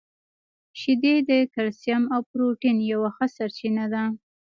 •شیدې 0.79 1.15
د 1.29 1.31
کلسیم 1.53 2.01
او 2.13 2.21
پروټین 2.29 2.77
یوه 2.91 3.09
ښه 3.15 3.25
سرچینه 3.35 3.85
ده. 3.93 4.03